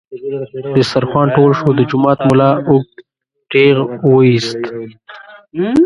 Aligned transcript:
دسترخوان 0.75 1.27
ټول 1.37 1.51
شو، 1.59 1.67
د 1.77 1.81
جومات 1.89 2.19
ملا 2.29 2.49
اوږد 2.67 2.95
ټېغ 3.51 3.77
ویست. 4.13 4.61